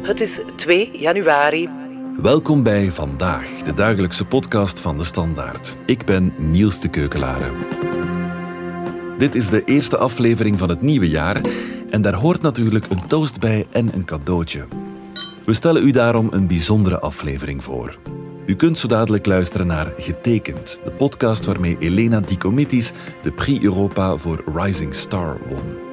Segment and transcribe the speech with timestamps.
[0.00, 1.68] Het is 2 januari.
[2.22, 5.76] Welkom bij Vandaag, de dagelijkse podcast van de Standaard.
[5.86, 7.50] Ik ben Niels de Keukelare.
[9.18, 11.40] Dit is de eerste aflevering van het nieuwe jaar
[11.90, 14.66] en daar hoort natuurlijk een toast bij en een cadeautje.
[15.46, 17.98] We stellen u daarom een bijzondere aflevering voor.
[18.46, 22.92] U kunt zo dadelijk luisteren naar Getekend, de podcast waarmee Elena Dicomitis
[23.22, 25.89] de Prix Europa voor Rising Star won.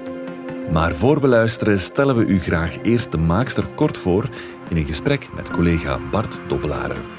[0.72, 4.30] Maar voor we luisteren stellen we u graag eerst de maakster kort voor
[4.70, 7.17] in een gesprek met collega Bart Dobbelaren.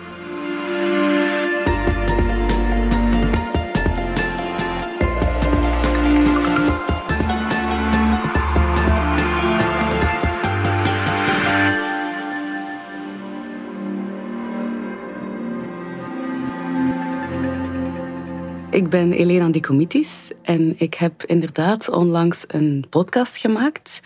[18.79, 24.01] Ik ben Elena Dicomitis en ik heb inderdaad onlangs een podcast gemaakt.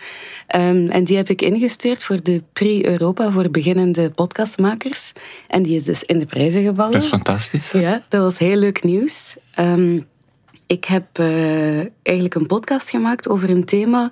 [0.55, 5.11] Um, en die heb ik ingestuurd voor de Prix Europa voor beginnende podcastmakers.
[5.47, 6.91] En die is dus in de prijzen gevallen.
[6.91, 7.71] Dat is fantastisch.
[7.71, 9.37] Ja, dat was heel leuk nieuws.
[9.59, 10.07] Um,
[10.67, 14.11] ik heb uh, eigenlijk een podcast gemaakt over een thema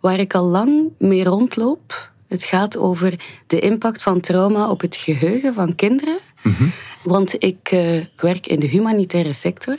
[0.00, 2.10] waar ik al lang mee rondloop.
[2.28, 3.14] Het gaat over
[3.46, 6.18] de impact van trauma op het geheugen van kinderen.
[6.42, 6.72] Mm -hmm.
[7.02, 9.76] Want ik uh, werk in de humanitaire sector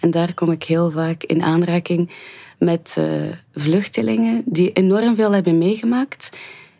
[0.00, 2.10] en daar kom ik heel vaak in aanraking
[2.58, 3.04] met uh,
[3.54, 6.30] vluchtelingen die enorm veel hebben meegemaakt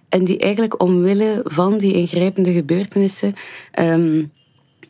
[0.08, 3.34] en die eigenlijk omwille van die ingrijpende gebeurtenissen
[3.78, 4.32] um,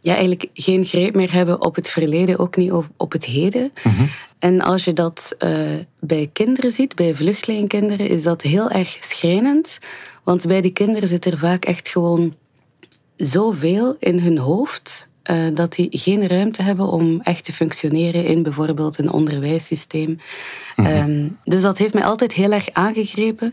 [0.01, 3.73] ja, eigenlijk geen greep meer hebben op het verleden, ook niet op, op het heden.
[3.83, 4.09] Mm -hmm.
[4.39, 5.69] En als je dat uh,
[6.01, 9.79] bij kinderen ziet, bij vluchtelingenkinderen, is dat heel erg schrijnend.
[10.25, 12.35] Want bij die kinderen zit er vaak echt gewoon
[13.19, 18.43] zoveel in hun hoofd uh, dat die geen ruimte hebben om echt te functioneren in
[18.43, 20.09] bijvoorbeeld een onderwijssysteem.
[20.77, 21.11] Mm -hmm.
[21.11, 23.53] um, dus dat heeft mij altijd heel erg aangegrepen.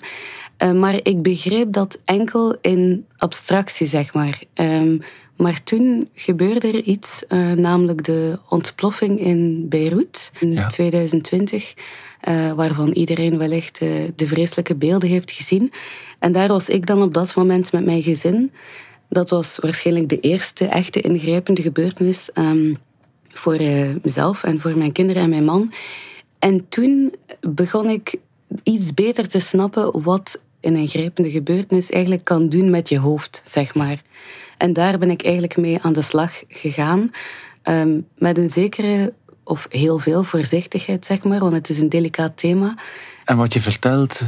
[0.64, 4.42] Uh, maar ik begreep dat enkel in abstractie, zeg maar.
[4.54, 5.02] Um,
[5.38, 10.68] maar toen gebeurde er iets, uh, namelijk de ontploffing in Beirut in ja.
[10.68, 11.74] 2020.
[12.28, 15.72] Uh, waarvan iedereen wellicht uh, de vreselijke beelden heeft gezien.
[16.20, 18.52] En daar was ik dan op dat moment met mijn gezin.
[19.16, 22.78] Dat was waarschijnlijk de eerste echte ingrijpende gebeurtenis um,
[23.28, 25.74] voor uh, mezelf en voor mijn kinderen en mijn man.
[26.40, 28.16] En toen begon ik
[28.64, 33.76] iets beter te snappen wat een ingrijpende gebeurtenis eigenlijk kan doen met je hoofd, zeg
[33.76, 34.02] maar.
[34.58, 37.12] En daar ben ik eigenlijk mee aan de slag gegaan.
[37.64, 42.38] Um, met een zekere, of heel veel voorzichtigheid, zeg maar, want het is een delicaat
[42.38, 42.78] thema.
[43.26, 44.22] En wat je vertelt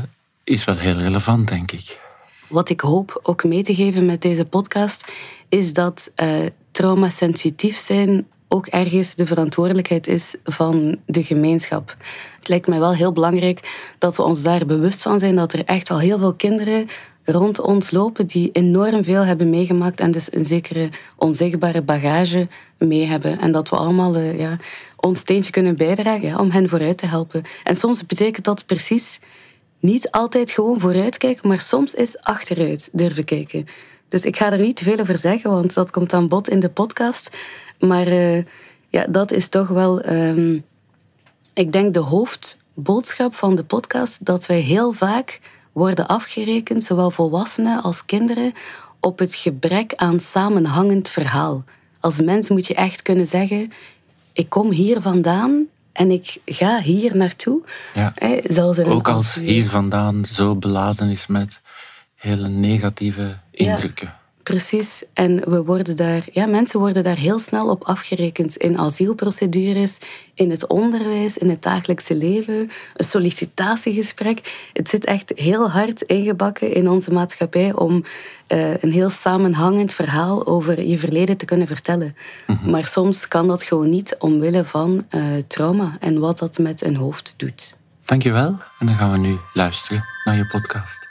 [0.43, 2.05] is wel heel relevant, denk ik.
[2.47, 5.11] Wat ik hoop ook mee te geven met deze podcast,
[5.49, 11.95] is dat uh, traumasensitief zijn ook ergens de verantwoordelijkheid is van de gemeenschap.
[12.37, 15.65] Het lijkt mij wel heel belangrijk dat we ons daar bewust van zijn dat er
[15.65, 16.87] echt wel heel veel kinderen
[17.23, 22.47] rond ons lopen die enorm veel hebben meegemaakt en dus een zekere onzichtbare bagage
[22.77, 23.39] mee hebben.
[23.39, 24.57] En dat we allemaal uh, ja,
[24.95, 27.43] ons steentje kunnen bijdragen om hen vooruit te helpen.
[27.63, 29.19] En soms betekent dat precies
[29.79, 33.67] niet altijd gewoon vooruitkijken, maar soms is achteruit durven kijken.
[34.09, 36.69] Dus ik ga er niet veel over zeggen, want dat komt aan bod in de
[36.69, 37.37] podcast.
[37.79, 38.43] Maar uh,
[38.89, 40.65] ja, dat is toch wel, um,
[41.53, 45.39] ik denk, de hoofdboodschap van de podcast: dat wij heel vaak
[45.71, 48.53] worden afgerekend, zowel volwassenen als kinderen,
[48.99, 51.63] op het gebrek aan samenhangend verhaal.
[51.99, 53.71] Als mens moet je echt kunnen zeggen:
[54.33, 57.61] ik kom hier vandaan en ik ga hier naartoe.
[57.93, 58.13] Ja.
[58.43, 61.61] Zelfs Ook als hier vandaan zo beladen is met
[62.15, 64.07] hele negatieve indrukken.
[64.07, 64.19] Ja.
[64.47, 65.03] Precies.
[65.13, 69.97] En we worden daar, ja, mensen worden daar heel snel op afgerekend in asielprocedures,
[70.33, 74.69] in het onderwijs, in het dagelijkse leven, een sollicitatiegesprek.
[74.73, 78.03] Het zit echt heel hard ingebakken in onze maatschappij om
[78.47, 82.15] uh, een heel samenhangend verhaal over je verleden te kunnen vertellen.
[82.47, 82.71] Mm-hmm.
[82.71, 86.95] Maar soms kan dat gewoon niet omwille van uh, trauma en wat dat met een
[86.95, 87.73] hoofd doet.
[88.05, 88.57] Dankjewel.
[88.79, 91.06] En dan gaan we nu luisteren naar je podcast.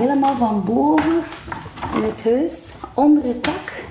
[0.00, 1.22] Helemaal van boven
[1.94, 3.84] in het huis, onder het dak,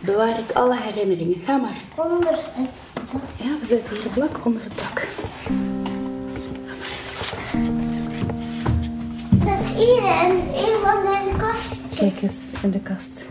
[0.00, 1.40] bewaar ik alle herinneringen.
[1.40, 1.76] Ga maar.
[1.96, 3.20] Onder het dak?
[3.36, 5.08] Ja, we zitten hier vlak onder het dak.
[9.44, 11.98] Dat is hier in een van deze kastjes.
[11.98, 13.28] Kijk eens in de kast.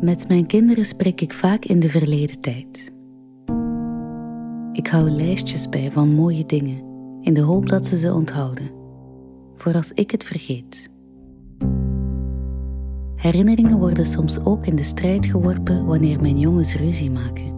[0.00, 2.92] Met mijn kinderen spreek ik vaak in de verleden tijd.
[4.90, 6.82] Hou lijstjes bij van mooie dingen,
[7.20, 8.70] in de hoop dat ze ze onthouden,
[9.56, 10.90] voor als ik het vergeet.
[13.16, 17.54] Herinneringen worden soms ook in de strijd geworpen wanneer mijn jongens ruzie maken.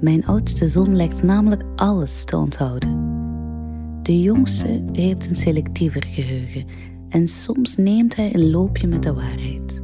[0.00, 3.02] Mijn oudste zoon lijkt namelijk alles te onthouden.
[4.02, 6.64] De jongste heeft een selectiever geheugen
[7.08, 9.82] en soms neemt hij een loopje met de waarheid.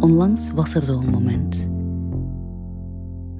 [0.00, 1.72] Onlangs was er zo'n moment.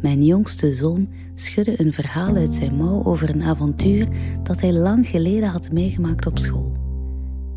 [0.04, 4.08] Mijn jongste zoon schudde een verhaal uit zijn mouw over een avontuur
[4.42, 6.76] dat hij lang geleden had meegemaakt op school.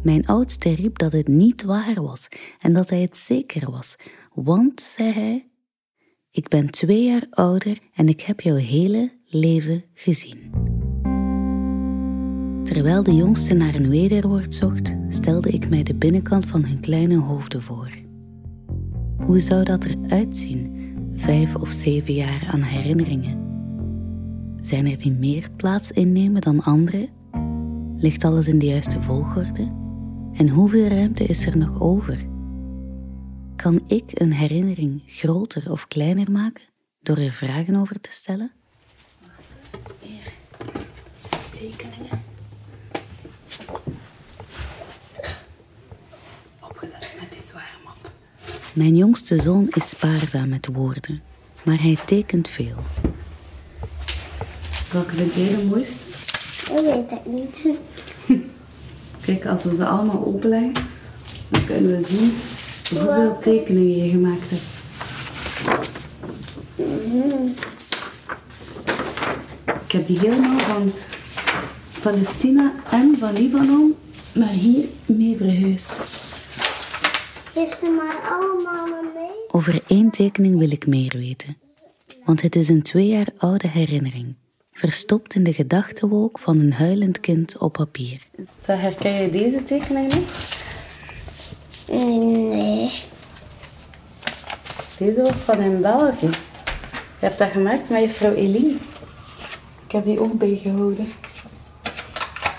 [0.03, 2.29] Mijn oudste riep dat het niet waar was
[2.59, 3.95] en dat hij het zeker was,
[4.33, 5.47] want, zei hij,
[6.31, 10.51] ik ben twee jaar ouder en ik heb jouw hele leven gezien.
[12.63, 17.17] Terwijl de jongste naar een wederwoord zocht, stelde ik mij de binnenkant van hun kleine
[17.17, 17.89] hoofden voor.
[19.17, 20.76] Hoe zou dat eruit zien,
[21.17, 23.45] vijf of zeven jaar aan herinneringen?
[24.61, 27.09] Zijn er die meer plaats innemen dan andere?
[27.97, 29.61] Ligt alles in de juiste volgorde?
[30.33, 32.19] En hoeveel ruimte is er nog over?
[33.55, 36.63] Kan ik een herinnering groter of kleiner maken
[37.01, 38.51] door er vragen over te stellen?
[39.21, 39.53] Wacht,
[40.01, 40.33] hier.
[40.57, 42.23] Dat zijn tekeningen.
[46.59, 48.11] Opgelet met die zware map.
[48.77, 51.21] Mijn jongste zoon is spaarzaam met woorden,
[51.63, 52.75] maar hij tekent veel.
[54.91, 56.05] Welke vind jij de mooiste?
[56.67, 57.77] Dat weet ik niet.
[59.25, 60.73] Kijk, als we ze allemaal openleggen,
[61.47, 62.33] dan kunnen we zien
[62.89, 64.75] hoeveel tekeningen je gemaakt hebt.
[69.85, 70.91] Ik heb die helemaal van
[72.01, 73.95] Palestina en van Libanon
[74.33, 76.25] naar hier mee verhuisd.
[77.57, 79.47] Geef ze maar allemaal mee.
[79.47, 81.57] Over één tekening wil ik meer weten,
[82.25, 84.35] want het is een twee jaar oude herinnering,
[84.71, 88.21] verstopt in de gedachtenwolk van een huilend kind op papier.
[88.65, 90.23] Herken je deze tekening nog?
[91.89, 93.03] Nee.
[94.97, 96.29] Deze was van in België.
[97.19, 98.75] Je hebt dat gemaakt met juffrouw Eline.
[99.85, 101.07] Ik heb die ook bijgehouden.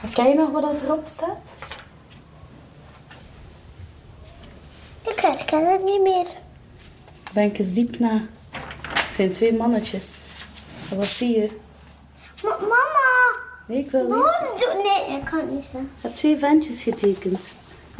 [0.00, 1.67] Herken je nog wat erop staat?
[5.48, 6.26] Ik herken het niet meer.
[7.32, 8.20] Denk eens diep na.
[8.88, 10.18] Het zijn twee mannetjes.
[10.90, 11.50] En Wat zie je?
[12.42, 13.36] Ma- mama!
[13.66, 14.10] Nee, ik wil niet.
[14.10, 14.80] Doe...
[14.82, 15.90] Nee, ik kan het niet zeggen.
[15.96, 17.48] Ik heb twee ventjes getekend.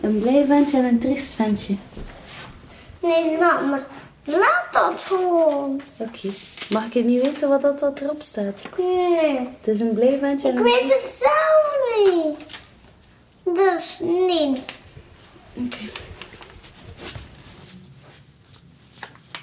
[0.01, 1.77] Een blij ventje en een triest ventje.
[3.01, 3.83] Nee, laat maar.
[4.25, 5.81] Laat dat gewoon.
[5.97, 6.29] Oké.
[6.71, 8.63] Mag ik niet weten wat dat, dat erop staat?
[8.79, 9.39] Nee.
[9.39, 11.77] Het is een blij ventje en Ik een weet het zelf
[12.15, 12.37] niet.
[13.57, 14.63] Dus nee.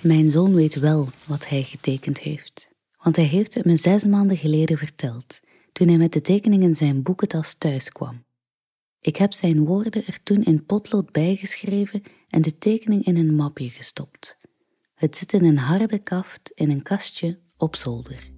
[0.06, 2.72] Mijn zoon weet wel wat hij getekend heeft,
[3.04, 5.40] want hij heeft het me zes maanden geleden verteld,
[5.72, 8.24] toen hij met de tekening in zijn boekentas thuis kwam.
[9.00, 13.70] Ik heb zijn woorden er toen in potlood bijgeschreven en de tekening in een mapje
[13.70, 14.38] gestopt.
[14.96, 18.30] Het zit in een harde kaft in een kastje op zolder.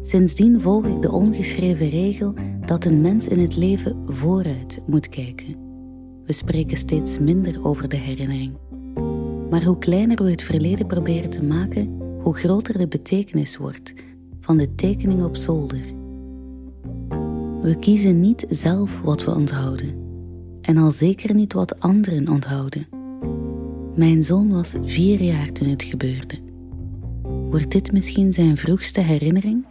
[0.00, 2.34] Sindsdien volg ik de ongeschreven regel
[2.66, 5.56] dat een mens in het leven vooruit moet kijken.
[6.24, 8.73] We spreken steeds minder over de herinnering.
[9.50, 13.94] Maar hoe kleiner we het verleden proberen te maken, hoe groter de betekenis wordt
[14.40, 15.82] van de tekening op zolder.
[17.62, 19.94] We kiezen niet zelf wat we onthouden,
[20.60, 22.86] en al zeker niet wat anderen onthouden.
[23.94, 26.38] Mijn zoon was vier jaar toen het gebeurde.
[27.22, 29.64] Wordt dit misschien zijn vroegste herinnering?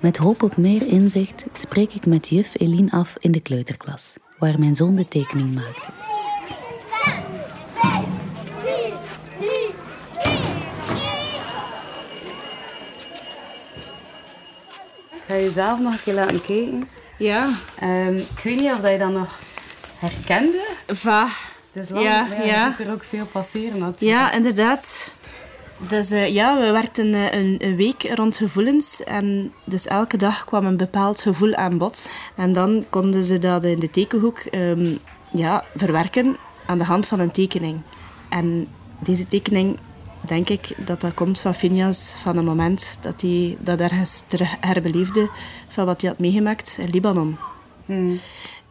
[0.00, 4.58] Met hoop op meer inzicht spreek ik met juf Eline af in de kleuterklas, waar
[4.58, 6.07] mijn zoon de tekening maakte.
[15.28, 16.88] Ga je zelf nog een keer laten kijken.
[17.18, 17.48] Ja,
[17.80, 19.38] Ehm, ik weet niet of dat je dat nog
[19.98, 20.64] herkende.
[20.86, 21.26] va.
[21.72, 22.04] Het is lang,
[22.44, 24.00] Ja, er ook veel passeren natuurlijk.
[24.20, 25.14] Ja, inderdaad.
[25.88, 29.04] Dus eh, ja, we werkten eh, een, een week rond gevoelens.
[29.04, 32.08] En dus elke dag kwam een bepaald gevoel aan bod.
[32.36, 34.96] En dan konden ze dat in de tekenhoek ehm,
[35.32, 37.80] ja, verwerken aan de hand van een tekening.
[38.28, 38.68] En
[38.98, 39.78] deze tekening,
[40.28, 44.54] denk ik, dat dat komt van Phineas, van een moment dat hij dat ergens terug
[44.60, 45.30] herbeleefde
[45.68, 47.36] van wat hij had meegemaakt in Libanon.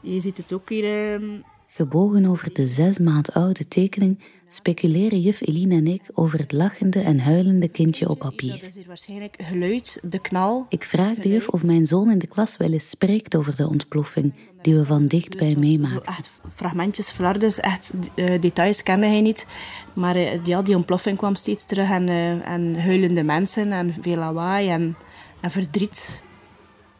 [0.01, 1.13] Je ziet het ook hier...
[1.13, 1.23] ehm,
[1.67, 6.99] Gebogen over de zes maand oude tekening speculeren juf Eline en ik over het lachende
[6.99, 8.63] en huilende kindje op Dat papier.
[8.67, 10.65] is hier waarschijnlijk geluid, de knal.
[10.69, 13.67] Ik vraag de juf of mijn zoon in de klas wel eens spreekt over de
[13.67, 16.05] ontploffing die we van dichtbij meemaakten.
[16.05, 19.45] echt fragmentjes flardes, echt eh, details kende hij niet.
[19.93, 24.17] Maar eh, ja, die ontploffing kwam steeds terug en, eh, en huilende mensen en veel
[24.17, 24.97] lawaai en,
[25.41, 26.21] en verdriet.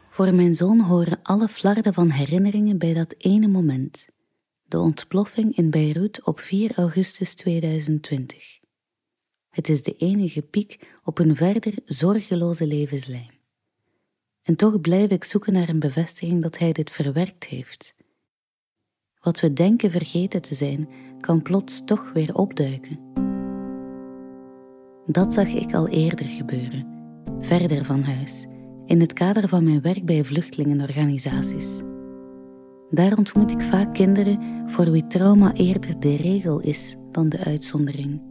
[0.10, 4.08] Voor mijn zoon horen alle flarden van herinneringen bij dat ene moment.
[4.70, 8.60] De ontploffing in Beirut op 4 augustus 2020.
[9.50, 13.32] Het is de enige piek op een verder zorgeloze levenslijn.
[14.42, 17.96] En toch blijf ik zoeken naar een bevestiging dat hij dit verwerkt heeft.
[19.20, 23.00] Wat we denken vergeten te zijn, kan plots toch weer opduiken.
[25.06, 26.88] Dat zag ik al eerder gebeuren,
[27.40, 28.46] verder van huis,
[28.86, 31.82] in het kader van mijn werk bij vluchtelingenorganisaties.
[32.90, 38.22] Daar ontmoet ik vaak kinderen voor wie trauma eerder de regel is dan de uitzondering.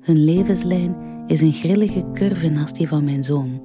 [0.00, 3.62] Hun levenslijn is een grillige curve naast die van mijn zoon.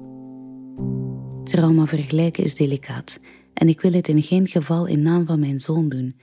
[1.44, 3.20] Trauma vergelijken is delicaat
[3.54, 6.16] en ik wil het in geen geval in naam van mijn zoon doen,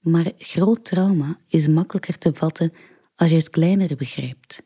[0.00, 2.72] maar groot trauma is makkelijker te vatten
[3.14, 4.62] als je het kleinere begrijpt.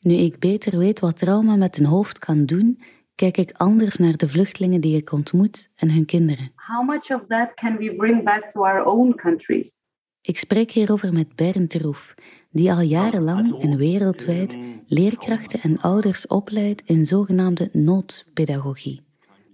[0.00, 2.80] Nu ik beter weet wat trauma met een hoofd kan doen,
[3.14, 6.52] kijk ik anders naar de vluchtelingen die ik ontmoet en hun kinderen.
[6.54, 9.84] How much of that can we bring back to our own countries?
[10.20, 12.14] Ik spreek hierover met Bernd Roef,
[12.50, 19.02] die al jarenlang en wereldwijd leerkrachten en ouders opleidt in zogenaamde noodpedagogie.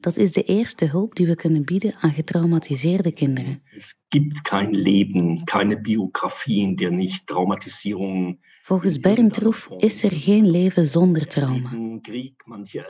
[0.00, 3.62] Dat is de eerste hulp die we kunnen bieden aan getraumatiseerde kinderen.
[3.76, 8.38] Es gibt kein Leben, keine Biografie, in der nicht Traumatisierung.
[8.62, 11.98] Volgens Bernd Roef is er geen leven zonder trauma.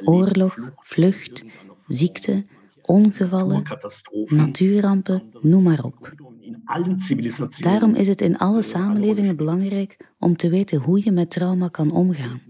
[0.04, 1.44] Oorlog, vlucht,
[1.86, 2.46] ziekte,
[2.82, 3.62] ongevallen,
[4.26, 6.14] natuurrampen, noem maar op.
[7.58, 11.90] Daarom is het in alle samenlevingen belangrijk om te weten hoe je met trauma kan
[11.90, 12.40] omgaan.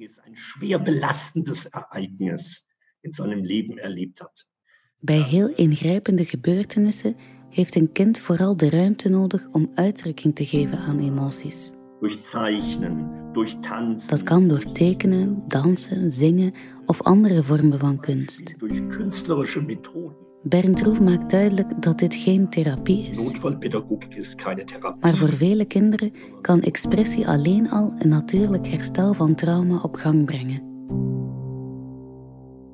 [4.98, 7.16] Bij heel ingrijpende gebeurtenissen
[7.50, 11.78] heeft een kind vooral de ruimte nodig om uitdrukking te geven aan emoties.
[12.00, 16.52] Durch Zeichnen, durch Tanzen, Dat kan door tekenen, dansen, zingen
[16.86, 18.54] of andere vormen van kunst.
[18.58, 20.16] durch künstlerische Methoden.
[20.42, 23.16] Bernd Roef maakt duidelijk dat dit geen therapie is.
[23.24, 25.00] Notfallpädagogik ist keine Therapie.
[25.00, 30.24] Maar voor vele kinderen kan expressie alleen al een natuurlijk herstel van trauma op gang
[30.24, 30.62] brengen.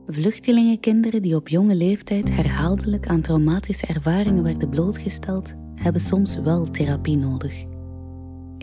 [0.06, 7.16] Vluchtelingenkinderen die op jonge leeftijd herhaaldelijk aan traumatische ervaringen werden blootgesteld, hebben soms wel therapie
[7.16, 7.64] nodig.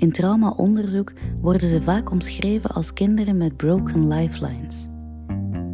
[0.04, 4.88] In traumaonderzoek worden ze vaak omschreven als kinderen met broken lifelines.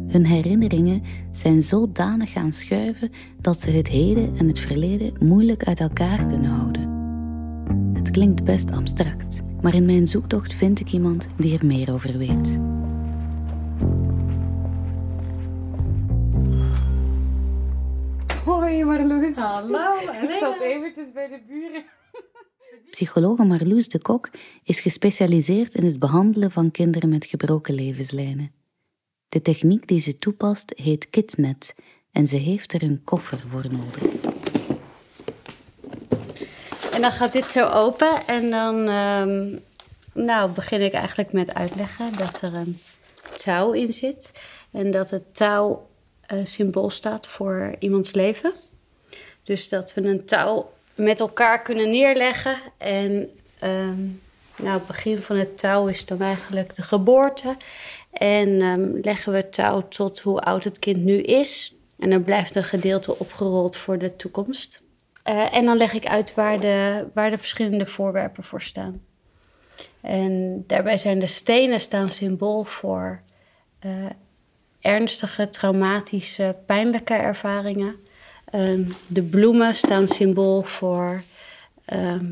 [0.06, 3.10] Hun herinneringen zijn zodanig gaan schuiven
[3.40, 6.88] dat ze het heden en het verleden moeilijk uit elkaar kunnen houden.
[7.94, 12.18] Het klinkt best abstract, maar in mijn zoektocht vind ik iemand die er meer over
[12.18, 12.60] weet.
[18.44, 19.36] Hoi Marloes.
[19.36, 19.92] Hallo.
[20.22, 21.84] Ik zat eventjes bij de buren.
[22.90, 24.30] Psychologe Marloes de Kok
[24.64, 28.52] is gespecialiseerd in het behandelen van kinderen met gebroken levenslijnen.
[29.28, 31.74] De techniek die ze toepast heet KitNet
[32.12, 34.02] en ze heeft er een koffer voor nodig.
[36.92, 39.56] En dan gaat dit zo open en dan ehm,
[40.12, 42.80] nou, begin ik eigenlijk met uitleggen dat er een
[43.36, 44.30] touw in zit.
[44.70, 45.88] En dat het touw
[46.20, 48.52] eh, symbool staat voor iemands leven.
[49.42, 50.70] Dus dat we een touw
[51.02, 52.56] met elkaar kunnen neerleggen.
[52.78, 54.00] En ehm,
[54.56, 57.56] nou, het begin van het touw is dan eigenlijk de geboorte.
[58.10, 61.74] En ehm, leggen we touw tot hoe oud het kind nu is.
[61.98, 64.82] En dan blijft een gedeelte opgerold voor de toekomst.
[65.22, 69.02] Eh, en dan leg ik uit waar de, waar de verschillende voorwerpen voor staan.
[70.00, 73.20] En daarbij zijn de stenen staan symbool voor
[73.78, 73.90] eh,
[74.80, 77.96] ernstige, traumatische, pijnlijke ervaringen.
[78.50, 81.22] Ehm, de bloemen staan symbool voor
[81.84, 82.26] ehm,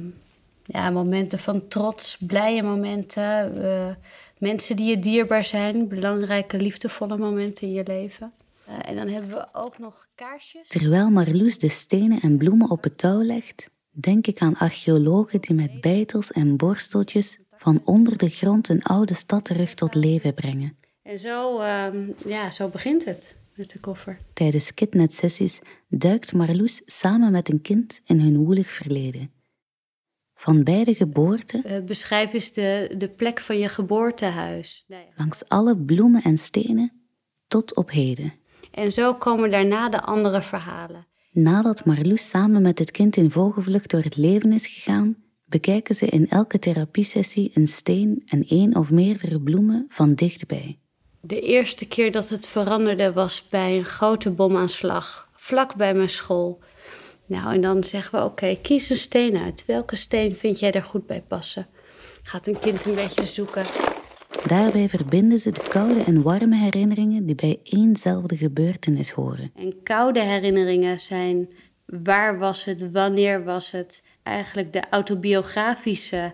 [0.64, 3.62] ja, momenten van trots, blije momenten.
[3.64, 3.94] eh,
[4.38, 8.32] mensen die je dierbaar zijn, belangrijke, liefdevolle momenten in je leven.
[8.64, 10.68] Eh, en dan hebben we ook nog kaarsjes.
[10.68, 15.54] Terwijl Marloes de stenen en bloemen op het touw legt, denk ik aan archeologen die
[15.54, 20.76] met beitels en borsteltjes van onder de grond een oude stad terug tot leven brengen.
[21.02, 24.18] En zo, ehm, ja, zo begint het met de koffer.
[24.32, 29.30] Tijdens kitnet-sessies duikt Marloes samen met een kind in hun woelig verleden.
[30.34, 34.84] Van bij de geboorte, Eh, beschrijf eens de, de plek van je geboortehuis.
[34.86, 34.98] Ja.
[35.16, 36.92] langs alle bloemen en stenen,
[37.48, 38.32] tot op heden.
[38.70, 41.06] En zo komen daarna de andere verhalen.
[41.32, 46.06] Nadat Marloes samen met het kind in vogelvlucht door het leven is gegaan, bekijken ze
[46.06, 50.78] in elke therapiesessie een steen en één of meerdere bloemen van dichtbij.
[51.28, 56.58] De eerste keer dat het veranderde was bij een grote bomaanslag, vlak bij mijn school.
[57.26, 59.64] Nou, en dan zeggen we: Oké, kies een steen uit.
[59.66, 61.66] Welke steen vind jij er goed bij passen?
[62.22, 63.64] Gaat een kind een beetje zoeken.
[64.46, 69.52] Daarbij verbinden ze de koude en warme herinneringen die bij éénzelfde gebeurtenis horen.
[69.56, 71.48] En koude herinneringen zijn
[71.86, 76.32] waar was het, wanneer was het, eigenlijk de autobiografische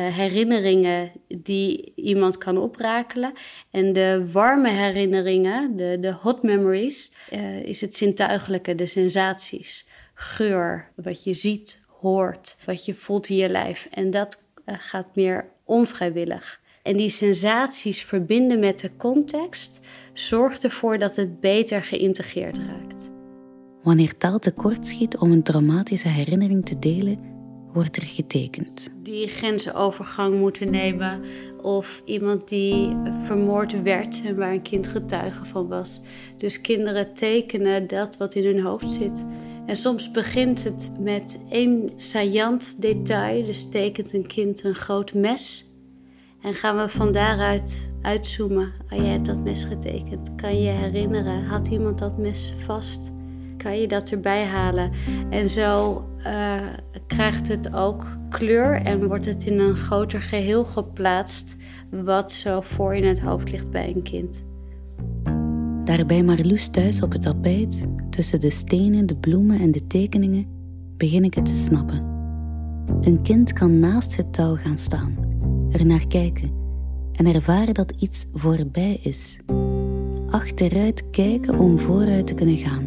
[0.00, 3.32] herinneringen die iemand kan oprakelen.
[3.70, 9.86] En de warme herinneringen, de, de hot memories, uh, is het zintuigelijke, de sensaties.
[10.14, 13.88] Geur, wat je ziet, hoort, wat je voelt in je lijf.
[13.90, 16.60] En dat uh, gaat meer onvrijwillig.
[16.82, 19.80] En die sensaties verbinden met de context
[20.12, 23.10] zorgt ervoor dat het beter geïntegreerd raakt.
[23.82, 27.35] Wanneer taal tekort schiet om een traumatische herinnering te delen,
[27.76, 28.88] wordt er getekend.
[29.02, 31.20] Die grensovergang moeten nemen
[31.62, 36.00] of iemand die vermoord werd en waar een kind getuige van was.
[36.36, 39.24] Dus kinderen tekenen dat wat in hun hoofd zit.
[39.66, 43.44] En soms begint het met één saillant detail.
[43.44, 45.72] Dus tekent een kind een groot mes.
[46.42, 48.72] En gaan we van daaruit uitzoomen.
[48.90, 50.34] Oh, jij hebt dat mes getekend.
[50.34, 51.44] Kan je herinneren?
[51.44, 53.10] Had iemand dat mes vast?
[53.56, 54.92] Kan je dat erbij halen?
[55.30, 56.56] En zo uh,
[57.06, 61.56] krijgt het ook kleur en wordt het in een groter geheel geplaatst.
[61.90, 64.44] Wat zo voor in het hoofd ligt bij een kind.
[65.84, 70.46] Daarbij Marloes thuis op het tapijt, tussen de stenen, de bloemen en de tekeningen,
[70.96, 72.04] begin ik het te snappen.
[73.00, 75.16] Een kind kan naast het touw gaan staan,
[75.70, 76.50] er naar kijken
[77.12, 79.38] en ervaren dat iets voorbij is.
[80.30, 82.84] Achteruit kijken om vooruit te kunnen gaan.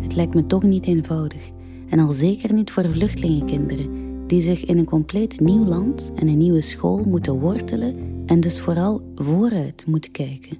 [0.00, 1.54] Het lijkt me toch niet eenvoudig
[1.88, 6.38] en al zeker niet voor vluchtelingenkinderen die zich in een compleet nieuw land en een
[6.38, 10.58] nieuwe school moeten wortelen en dus vooral vooruit moeten kijken.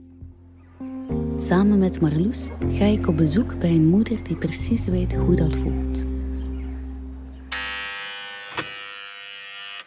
[1.37, 5.56] Samen met Marloes ga ik op bezoek bij een moeder die precies weet hoe dat
[5.56, 6.04] voelt.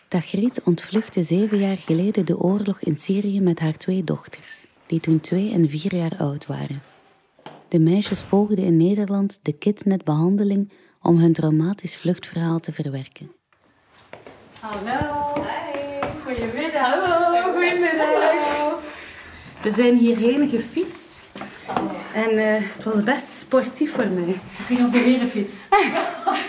[0.07, 5.19] Tagrit ontvluchtte zeven jaar geleden de oorlog in Syrië met haar twee dochters, die toen
[5.19, 6.81] twee en vier jaar oud waren.
[7.67, 13.31] De meisjes volgden in Nederland de kidnetbehandeling om hun traumatisch vluchtverhaal te verwerken.
[14.59, 15.33] Hallo.
[15.43, 15.99] Hey.
[16.23, 17.05] Goedemiddag.
[17.05, 17.53] Hallo.
[17.53, 18.79] Goedemiddag.
[19.61, 21.19] We zijn hierheen gefietst.
[22.13, 24.29] En uh, het was best sportief voor mij.
[24.29, 25.53] Ik ging op de herenfiets.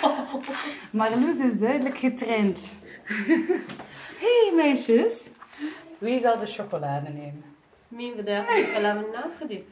[0.91, 2.75] Marloes is duidelijk getraind.
[4.23, 5.15] hey meisjes.
[5.99, 7.45] Wie zal de chocolade nemen?
[7.89, 8.47] Mijn bedrijf.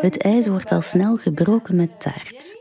[0.00, 2.56] Het ijs wordt al snel gebroken met taart.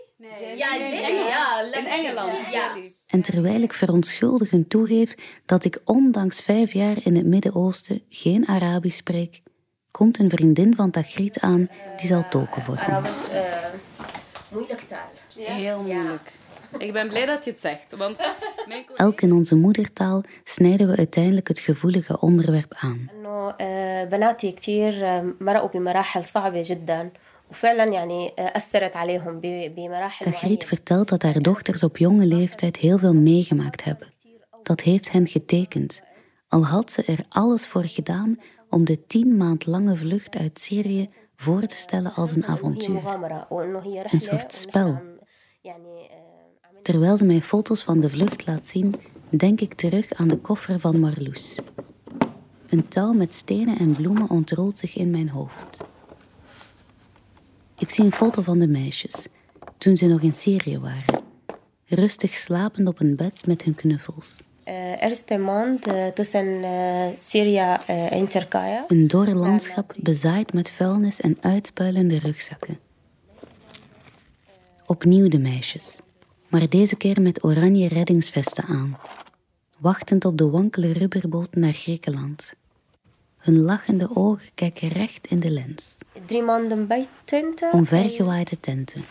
[0.55, 2.31] Ja, Jenny, ja, in Engeland.
[2.51, 2.75] Ja.
[3.07, 5.15] En terwijl ik verontschuldigend toegeef
[5.45, 9.41] dat ik ondanks vijf jaar in het Midden-Oosten geen Arabisch spreek,
[9.91, 13.27] komt een vriendin van Tagriet aan die zal tolken voor ons.
[14.51, 15.11] Moeilijk taal.
[15.35, 16.31] Heel moeilijk.
[16.77, 17.95] Ik ben blij dat je het zegt.
[17.95, 18.17] Want
[18.95, 23.09] Elk in onze moedertaal snijden we uiteindelijk het gevoelige onderwerp aan.
[27.52, 31.42] بناتي كثير مرقوا بمراحل صعبة جدا وفعلا يعني أثرت عليهم بمراحل Tagriet vertelt dat haar
[31.42, 34.08] dochters op jonge leeftijd heel veel meegemaakt hebben.
[34.62, 36.02] Dat heeft hen getekend.
[36.48, 38.38] Al had ze er alles voor gedaan
[38.70, 43.02] om de tien maand lange vlucht uit Syrië voor te stellen als een avontuur.
[44.04, 45.00] Een soort spel.
[46.82, 48.94] Terwijl ze mij foto's van de vlucht laat zien,
[49.30, 51.58] denk ik terug aan de koffer van Marloes.
[52.68, 55.84] Een touw met stenen en bloemen ontrolt zich in mijn hoofd.
[57.83, 59.27] Ik zie een foto van de meisjes,
[59.77, 61.23] toen ze nog in Syrië waren.
[61.85, 64.41] Rustig slapend op een bed met hun knuffels.
[64.99, 65.83] eerste maand
[66.15, 66.61] tussen
[67.17, 68.83] Syrië en Turkije.
[68.87, 72.79] Een dor landschap bezaaid met vuilnis en uitpuilende rugzakken.
[74.85, 75.99] Opnieuw de meisjes,
[76.49, 78.97] maar deze keer met oranje reddingsvesten aan,
[79.77, 82.53] wachtend op de wankele rubberboot naar Griekenland.
[83.43, 85.97] Hun lachende ogen kijken recht in de lens.
[86.25, 87.73] Drie maanden bij tenten.
[87.73, 89.03] Omvergewaaide tenten.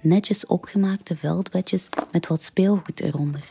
[0.00, 3.44] Netjes opgemaakte veldbedjes met wat speelgoed eronder.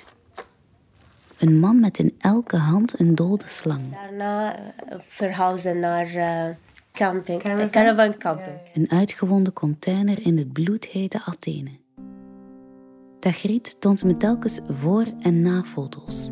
[1.37, 3.91] Een man met in elke hand een dode slang.
[3.91, 4.59] Daarna
[5.07, 6.55] verhuizen naar uh,
[6.91, 8.57] camping, caravan, caravan camping.
[8.73, 11.71] Een uitgewonden container in het bloedhete Athene.
[13.19, 16.31] Tagriet toont me telkens voor- en na-foto's.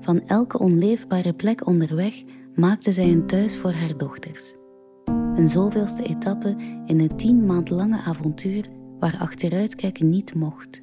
[0.00, 2.22] Van elke onleefbare plek onderweg
[2.54, 4.54] maakte zij een thuis voor haar dochters.
[5.34, 6.54] Een zoveelste etappe
[6.86, 10.80] in een tien maand lange avontuur waar achteruitkijken niet mocht.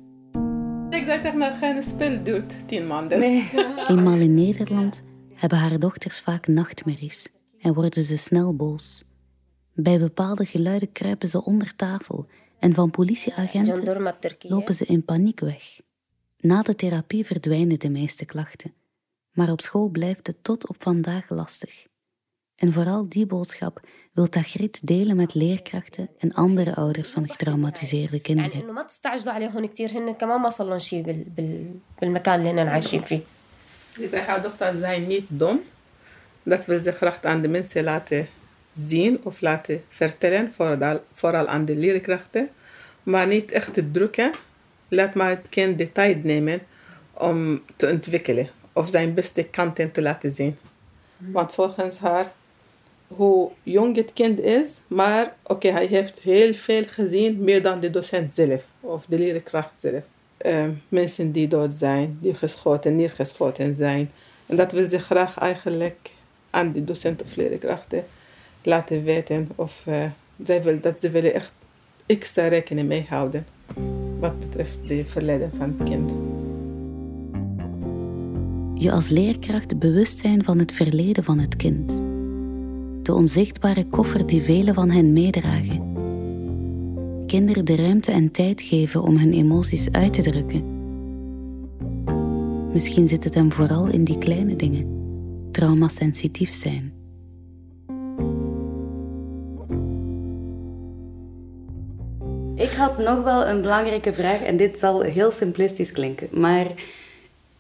[0.90, 3.20] Ik zeg dat maar geen spel duurt tien maanden.
[3.20, 3.50] Nee.
[3.88, 5.04] Eenmaal in Nederland
[5.34, 7.28] hebben haar dochters vaak nachtmerries
[7.60, 9.04] en worden ze snel boos.
[9.74, 12.26] Bij bepaalde geluiden kruipen ze onder tafel
[12.60, 14.04] en van politieagenten
[14.40, 15.80] lopen ze in paniek weg.
[16.38, 18.74] Na de therapie verdwijnen de meeste klachten.
[19.38, 21.88] Maar op school blijft het tot op vandaag lastig.
[22.56, 23.82] En vooral die boodschap
[24.14, 28.52] wil Tagrit delen met leerkrachten en andere ouders van getraumatiseerde kinderen.
[34.26, 35.62] Haar dochters zijn niet dom.
[36.44, 38.28] Dat wil ze graag aan de mensen laten
[38.74, 42.50] zien of laten vertellen, vooral, vooral aan de leerkrachten.
[43.04, 44.32] Maar niet echt te drukken.
[44.88, 46.62] Laat maar het kind de tijd nemen
[47.14, 50.58] om te ontwikkelen of zijn beste kanten te laten zien.
[51.18, 52.32] Want volgens haar,
[53.08, 57.90] hoe jong het kind is, maar oké, hij heeft heel veel gezien, meer dan de
[57.90, 60.04] docent zelf of de leerkracht zelf.
[60.46, 64.12] Uh, mensen die dood zijn, die geschoten, neergeschoten zijn.
[64.46, 66.12] En dat wil ze graag eigenlijk
[66.50, 68.06] aan de docent of leerkrachten
[68.62, 69.50] laten weten.
[69.56, 70.04] Of uh,
[70.44, 71.52] zij wil, dat ze willen echt
[72.06, 73.46] extra rekening mee houden
[74.20, 76.37] wat betreft de verleden van het kind.
[78.80, 82.02] Je als leerkracht bewust zijn van het verleden van het kind.
[83.06, 85.96] De onzichtbare koffer die velen van hen meedragen.
[87.28, 90.64] Kinderen de ruimte en tijd geven om hun emoties uit te drukken.
[92.74, 94.88] Misschien zit het hem vooral in die kleine dingen.
[95.52, 96.94] Traumasensitief zijn.
[102.56, 106.68] Ik had nog wel een belangrijke vraag en dit zal heel simplistisch klinken, maar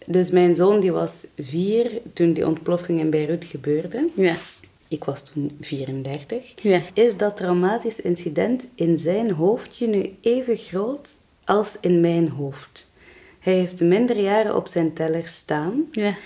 [0.10, 4.10] dus mijn zoon die was vier toen die ontploffing in Beirut gebeurde.
[4.13, 4.36] Ja.
[4.88, 6.54] Ik was toen 34.
[6.62, 6.82] Ja.
[6.93, 12.89] Is dat traumatisch incident in zijn hoofdje nu even groot als in mijn hoofd?
[13.39, 15.86] Hij heeft minder jaren op zijn teller staan.
[15.91, 16.17] Ja.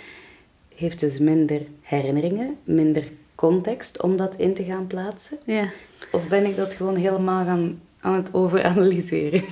[0.75, 3.03] Heeft dus minder herinneringen, minder
[3.35, 5.37] context om dat in te gaan plaatsen.
[5.45, 5.71] Ja.
[6.11, 9.43] Of ben ik dat gewoon helemaal gaan, aan het overanalyseren?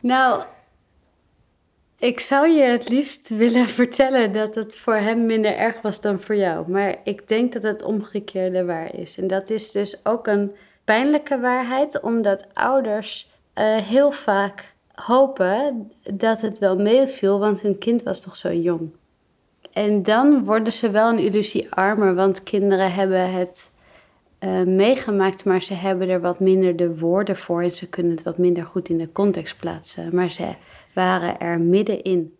[0.00, 0.42] Nou,
[2.00, 6.20] ik zou je het liefst willen vertellen dat het voor hem minder erg was dan
[6.20, 6.70] voor jou.
[6.70, 9.18] Maar ik denk dat het omgekeerde waar is.
[9.18, 10.52] En dat is dus ook een
[10.84, 18.02] pijnlijke waarheid, omdat ouders uh, heel vaak hopen dat het wel meeviel, want hun kind
[18.02, 18.90] was toch zo jong.
[19.72, 23.70] En dan worden ze wel een illusie armer, want kinderen hebben het
[24.40, 28.22] uh, meegemaakt, maar ze hebben er wat minder de woorden voor en ze kunnen het
[28.22, 30.14] wat minder goed in de context plaatsen.
[30.14, 30.54] Maar ze
[30.92, 32.34] waren er middenin.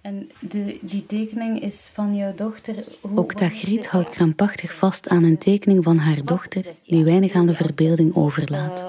[0.00, 2.74] En de, die tekening is van jouw dochter.
[3.00, 7.46] Hoe, Ook Tagriet houdt krampachtig vast aan een tekening van haar dochter, die weinig aan
[7.46, 8.86] de verbeelding overlaat.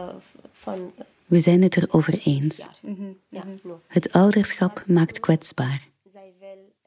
[1.25, 2.67] We zijn het erover eens.
[3.87, 5.87] Het ouderschap maakt kwetsbaar.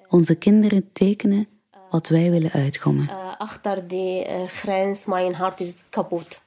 [0.09, 1.47] Onze kinderen tekenen
[1.91, 3.09] wat wij willen uitgommen.
[3.39, 6.41] Achter die grens, mijn hart is kapot.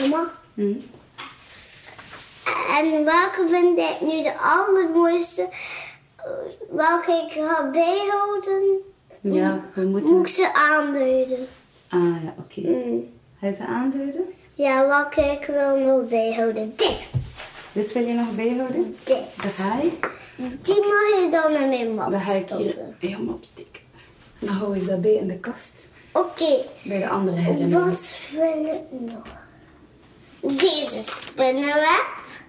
[0.00, 0.30] Mama?
[2.78, 5.48] En welke vind ik nu de allermooiste?
[6.70, 8.78] Welke ik ga bijhouden?
[9.20, 10.10] Ja, we moeten...
[10.10, 11.46] Moet ik ze aanduiden?
[11.88, 12.60] Ah ja, oké.
[12.60, 12.72] Okay.
[12.72, 13.12] Mm.
[13.40, 14.24] Ga je ze aanduiden?
[14.54, 16.72] Ja, welke ik wil nog bijhouden.
[16.76, 17.10] Dit.
[17.72, 18.96] Dit wil je nog bijhouden?
[19.04, 19.16] Dit.
[19.42, 19.98] De haai?
[20.62, 23.82] Die mag je dan in mijn map Dan ga ik hier helemaal opsteken.
[24.38, 25.88] Dan hou ik dat bij in de kast.
[26.12, 26.42] Oké.
[26.42, 26.64] Okay.
[26.82, 27.84] Bij de andere herinneringen.
[27.84, 29.22] Wat wil ik nog?
[30.40, 32.06] Deze spinnenweb.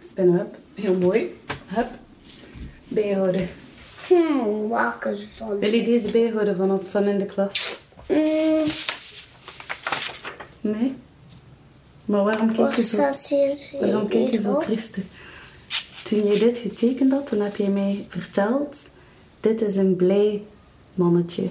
[0.09, 1.37] Spinnenweb, heel mooi.
[1.65, 1.87] Hup.
[2.87, 3.49] Bijhouden.
[4.07, 5.59] Hmm, welke zon?
[5.59, 7.79] Wil je deze bijhouden van, op, van in de klas?
[8.07, 8.63] Mm.
[10.61, 10.95] Nee?
[12.05, 12.97] Maar waarom kijk je zo,
[13.79, 15.03] waarom kijk je zo triestig?
[16.03, 18.89] Toen je dit getekend had, toen heb je mij verteld...
[19.39, 20.43] Dit is een blij
[20.93, 21.47] mannetje.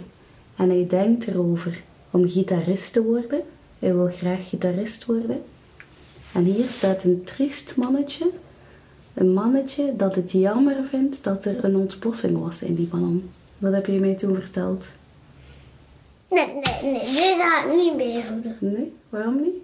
[0.56, 3.42] En hij denkt erover om gitarist te worden.
[3.78, 5.42] Hij wil graag gitarist worden.
[6.32, 8.30] En hier staat een triest mannetje.
[9.14, 13.30] Een mannetje dat het jammer vindt dat er een ontploffing was in die ballon.
[13.58, 14.86] Wat heb je mij toen verteld?
[16.28, 17.00] Nee, nee, nee.
[17.00, 18.56] Dit ga ik niet bijhouden.
[18.60, 18.92] Nee?
[19.08, 19.54] Waarom niet?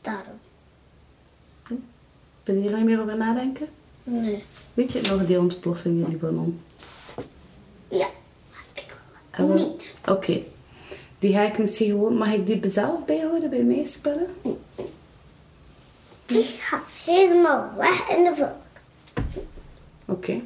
[0.00, 0.38] Daarom.
[1.68, 1.78] Nee?
[2.42, 3.66] Ben je er niet meer over nadenken?
[4.04, 4.44] Nee.
[4.74, 6.60] Weet je nog die ontploffing in die ballon?
[7.88, 8.08] Ja.
[8.74, 9.94] Ik wil niet.
[10.00, 10.10] Oké.
[10.10, 10.46] Okay.
[11.18, 12.16] Die ga ik misschien gewoon...
[12.16, 14.26] Mag ik die zelf bijhouden bij meespellen?
[16.32, 18.54] Die gaat helemaal weg in de vork.
[20.04, 20.12] Oké.
[20.12, 20.42] Okay.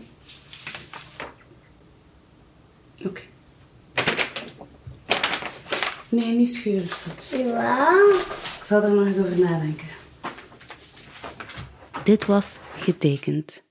[2.99, 3.09] Oké.
[3.09, 3.25] Okay.
[6.09, 7.29] Nee, niet schuren, schat.
[7.31, 7.91] Ja.
[8.59, 9.87] Ik zal er nog eens over nadenken.
[12.05, 13.65] Dit was Getekend.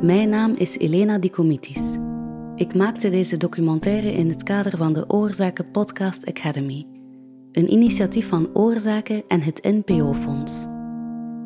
[0.00, 1.96] Mijn naam is Elena Dikomitis.
[2.54, 6.86] Ik maakte deze documentaire in het kader van de Oorzaken Podcast Academy.
[7.52, 10.71] Een initiatief van Oorzaken en het NPO-fonds.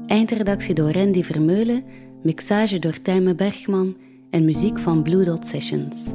[0.06, 1.84] Eindredactie door Randy Vermeulen,
[2.22, 3.96] mixage door Tijme Bergman
[4.30, 6.12] en muziek van Blue Dot Sessions.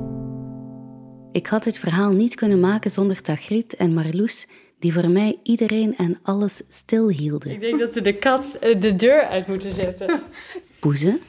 [1.31, 4.47] Ik had het verhaal niet kunnen maken zonder Tagriet en Marloes,
[4.79, 7.51] die voor mij iedereen en alles stilhielden.
[7.51, 10.21] Ik denk dat we de kat eh, de deur uit moeten zetten.
[10.79, 11.19] Poezen,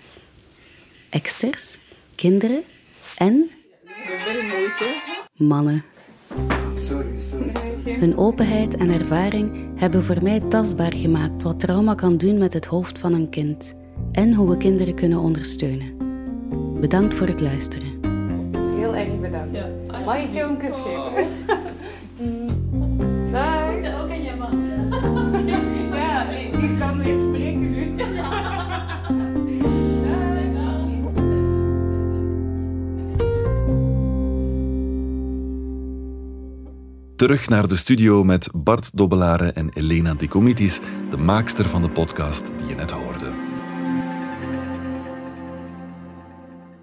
[1.11, 1.79] eksters,
[2.14, 2.62] kinderen
[3.16, 3.51] en
[5.37, 5.85] mannen.
[7.85, 12.66] Hun openheid en ervaring hebben voor mij tastbaar gemaakt wat trauma kan doen met het
[12.66, 13.75] hoofd van een kind
[14.12, 15.97] en hoe we kinderen kunnen ondersteunen.
[16.81, 18.01] Bedankt voor het luisteren.
[18.77, 19.59] Heel erg bedankt.
[20.05, 21.27] Mag ik jou een kus geven?
[23.33, 24.03] Dag.
[24.03, 24.61] ook aan je man.
[25.92, 27.22] Ja, ik kan weer
[37.23, 40.81] Terug naar de studio met Bart Dobbelare en Elena Dicomitis,
[41.11, 43.33] de maakster van de podcast die je net hoorde.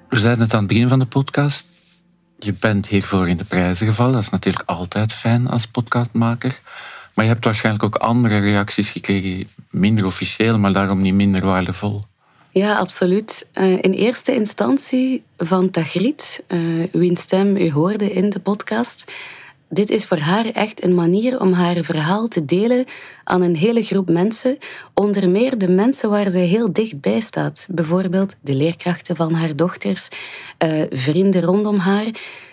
[0.10, 1.66] We zeiden het aan het begin van de podcast.
[2.38, 4.14] Je bent hiervoor in de prijzen gevallen.
[4.14, 6.60] Dat is natuurlijk altijd fijn als podcastmaker.
[7.14, 12.06] Maar je hebt waarschijnlijk ook andere reacties gekregen, minder officieel, maar daarom niet minder waardevol.
[12.52, 13.48] Ja, absoluut.
[13.54, 19.06] Uh, in eerste instantie van Tagriet, uh, wiens stem u hoorde in de podcast.
[19.70, 22.86] Dit is voor haar echt een manier om haar verhaal te delen
[23.24, 24.58] aan een hele groep mensen.
[24.94, 27.68] Onder meer de mensen waar zij heel dichtbij staat.
[27.72, 30.08] Bijvoorbeeld de leerkrachten van haar dochters,
[30.64, 32.08] uh, vrienden rondom haar.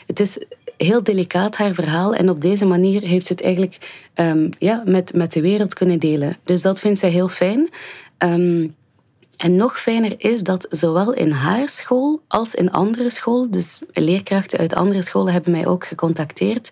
[0.07, 0.45] Het is
[0.77, 5.15] heel delicaat haar verhaal en op deze manier heeft ze het eigenlijk um, ja, met,
[5.15, 6.37] met de wereld kunnen delen.
[6.45, 7.69] Dus dat vindt zij heel fijn.
[8.19, 8.75] Um,
[9.37, 14.59] en nog fijner is dat zowel in haar school als in andere scholen, dus leerkrachten
[14.59, 16.71] uit andere scholen hebben mij ook gecontacteerd,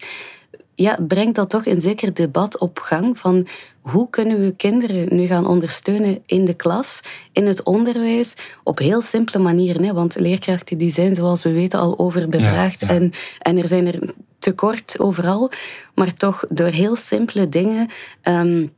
[0.74, 3.46] ja, brengt dat toch een zeker debat op gang van
[3.80, 7.00] hoe kunnen we kinderen nu gaan ondersteunen in de klas,
[7.32, 9.84] in het onderwijs, op heel simpele manieren.
[9.84, 9.92] Hè?
[9.92, 14.14] Want leerkrachten die zijn, zoals we weten, al overbevraagd ja, En, en er zijn er
[14.38, 15.50] tekort overal.
[15.94, 17.88] Maar toch door heel simpele dingen...
[18.22, 18.72] Um,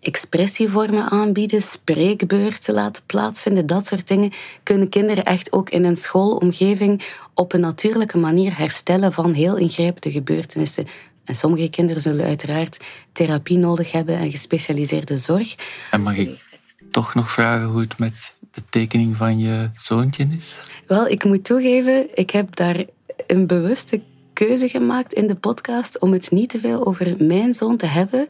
[0.00, 4.32] expressievormen aanbieden, spreekbeurten laten plaatsvinden, dat soort dingen,
[4.62, 7.02] kunnen kinderen echt ook in een schoolomgeving
[7.34, 10.86] op een natuurlijke manier herstellen van heel ingrijpende gebeurtenissen.
[11.28, 15.54] En sommige kinderen zullen uiteraard therapie nodig hebben en gespecialiseerde zorg.
[15.90, 16.44] En mag ik
[16.90, 20.58] toch nog vragen hoe het met de tekening van je zoontje is?
[20.86, 22.84] Wel, ik moet toegeven, ik heb daar
[23.26, 27.76] een bewuste keuze gemaakt in de podcast om het niet te veel over mijn zoon
[27.76, 28.26] te hebben.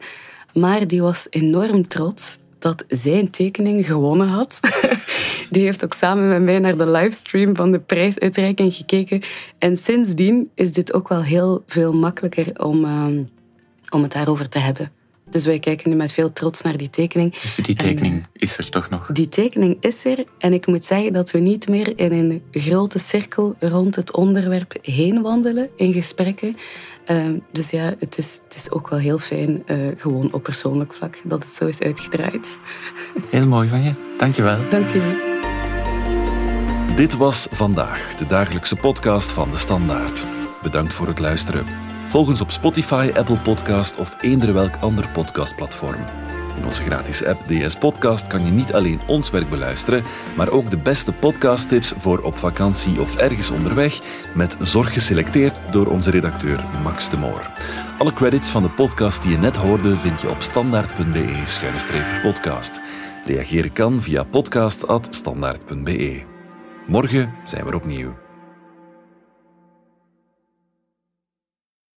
[0.53, 4.59] Maar die was enorm trots dat zijn tekening gewonnen had.
[5.49, 9.21] Die heeft ook samen met mij naar de livestream van de prijsuitreiking gekeken.
[9.57, 13.05] En sindsdien is dit ook wel heel veel makkelijker om, uh,
[13.89, 14.91] om het daarover te hebben.
[15.29, 17.39] Dus wij kijken nu met veel trots naar die tekening.
[17.39, 19.09] Dus die tekening en, is er toch nog?
[19.11, 20.23] Die tekening is er.
[20.37, 24.77] En ik moet zeggen dat we niet meer in een grote cirkel rond het onderwerp
[24.81, 26.57] heen wandelen in gesprekken.
[27.11, 30.93] Uh, dus ja, het is, het is ook wel heel fijn, uh, gewoon op persoonlijk
[30.93, 32.59] vlak, dat het zo is uitgedraaid.
[33.29, 33.93] Heel mooi van je.
[34.17, 34.57] Dank je wel.
[34.69, 35.27] Dank je.
[36.95, 40.25] Dit was vandaag de dagelijkse podcast van de Standaard.
[40.61, 41.65] Bedankt voor het luisteren.
[42.09, 46.28] Volg ons op Spotify, Apple Podcast of eender welk ander podcastplatform.
[46.59, 50.03] In onze gratis app DS Podcast kan je niet alleen ons werk beluisteren,
[50.35, 53.99] maar ook de beste podcasttips voor op vakantie of ergens onderweg,
[54.35, 57.49] met zorg geselecteerd door onze redacteur Max de Moor.
[57.97, 62.81] Alle credits van de podcast die je net hoorde vind je op standaard.be-podcast.
[63.25, 66.21] Reageren kan via podcast.standaard.be.
[66.87, 68.28] Morgen zijn we opnieuw.